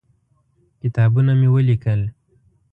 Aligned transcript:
کتابونه 0.81 1.31
مې 1.39 1.49
ولیکل. 1.55 2.01